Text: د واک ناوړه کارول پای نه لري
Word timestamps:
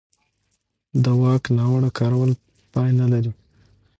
د 1.03 1.05
واک 1.21 1.43
ناوړه 1.57 1.89
کارول 1.99 2.31
پای 2.71 2.89
نه 2.99 3.05
لري 3.11 3.31